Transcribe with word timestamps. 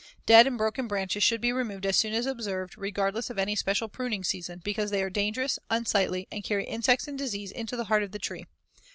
Dead 0.25 0.47
and 0.47 0.57
broken 0.57 0.87
branches 0.87 1.21
should 1.21 1.39
be 1.41 1.53
removed 1.53 1.85
as 1.85 1.95
soon 1.95 2.11
as 2.11 2.25
observed, 2.25 2.75
regardless 2.75 3.29
of 3.29 3.37
any 3.37 3.55
special 3.55 3.87
pruning 3.87 4.23
season, 4.23 4.59
because 4.63 4.89
they 4.89 5.03
are 5.03 5.11
dangerous, 5.11 5.59
unsightly 5.69 6.27
and 6.31 6.43
carry 6.43 6.65
insects 6.65 7.07
and 7.07 7.19
disease 7.19 7.51
into 7.51 7.75
the 7.75 7.83
heart 7.83 8.01
of 8.01 8.11
the 8.11 8.17
tree. 8.17 8.47